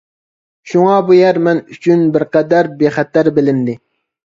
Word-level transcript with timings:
شۇڭا 0.71 0.95
بۇ 1.09 1.17
يەر 1.17 1.39
مەن 1.49 1.61
ئۈچۈن 1.77 2.03
بىرقەدەر 2.17 2.73
بىخەتەر 2.83 3.33
بىلىندى. 3.39 3.79